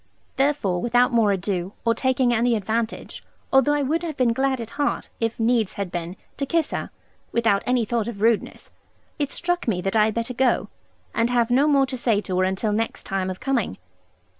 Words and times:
Therefore, 0.35 0.81
without 0.81 1.11
more 1.13 1.31
ado, 1.31 1.73
or 1.85 1.93
taking 1.93 2.33
any 2.33 2.55
advantage 2.55 3.23
although 3.53 3.75
I 3.75 3.83
would 3.83 4.01
have 4.01 4.17
been 4.17 4.33
glad 4.33 4.59
at 4.59 4.71
heart, 4.71 5.09
if 5.19 5.39
needs 5.39 5.73
had 5.73 5.91
been, 5.91 6.15
to 6.37 6.45
kiss 6.47 6.71
her 6.71 6.89
(without 7.31 7.61
any 7.67 7.85
thought 7.85 8.07
of 8.07 8.19
rudeness) 8.19 8.71
it 9.19 9.29
struck 9.29 9.67
me 9.67 9.79
that 9.81 9.95
I 9.95 10.05
had 10.05 10.15
better 10.15 10.33
go, 10.33 10.69
and 11.13 11.29
have 11.29 11.51
no 11.51 11.67
more 11.67 11.85
to 11.85 11.97
say 11.97 12.19
to 12.21 12.39
her 12.39 12.45
until 12.45 12.71
next 12.71 13.03
time 13.03 13.29
of 13.29 13.39
coming. 13.39 13.77